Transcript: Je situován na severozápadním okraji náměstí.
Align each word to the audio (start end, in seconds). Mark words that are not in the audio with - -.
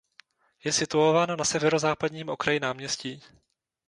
Je 0.65 0.71
situován 0.71 1.37
na 1.37 1.45
severozápadním 1.45 2.29
okraji 2.29 2.59
náměstí. 2.59 3.23